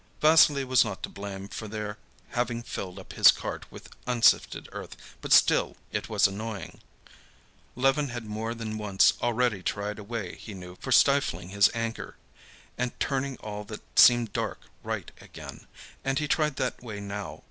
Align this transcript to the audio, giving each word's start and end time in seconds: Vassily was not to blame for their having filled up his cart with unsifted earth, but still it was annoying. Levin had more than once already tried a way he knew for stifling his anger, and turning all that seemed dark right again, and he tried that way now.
Vassily 0.19 0.63
was 0.63 0.83
not 0.83 1.03
to 1.03 1.09
blame 1.09 1.47
for 1.47 1.67
their 1.67 1.99
having 2.29 2.63
filled 2.63 2.97
up 2.97 3.13
his 3.13 3.29
cart 3.31 3.71
with 3.71 3.89
unsifted 4.07 4.67
earth, 4.71 4.95
but 5.21 5.31
still 5.31 5.77
it 5.91 6.09
was 6.09 6.25
annoying. 6.25 6.81
Levin 7.75 8.07
had 8.09 8.25
more 8.25 8.55
than 8.55 8.79
once 8.79 9.13
already 9.21 9.61
tried 9.61 9.99
a 9.99 10.03
way 10.03 10.37
he 10.37 10.55
knew 10.55 10.75
for 10.79 10.91
stifling 10.91 11.49
his 11.49 11.69
anger, 11.75 12.15
and 12.79 12.99
turning 12.99 13.37
all 13.41 13.63
that 13.63 13.81
seemed 13.95 14.33
dark 14.33 14.61
right 14.81 15.11
again, 15.21 15.67
and 16.03 16.17
he 16.17 16.27
tried 16.27 16.55
that 16.55 16.81
way 16.81 16.99
now. 16.99 17.39